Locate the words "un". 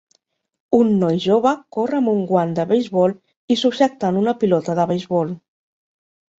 0.77-0.87, 2.15-2.25